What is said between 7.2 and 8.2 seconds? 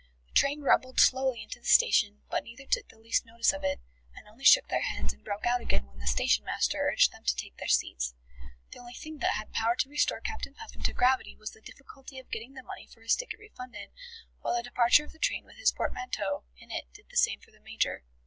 to take their seats.